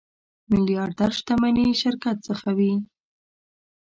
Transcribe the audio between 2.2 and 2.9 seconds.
څخه وي.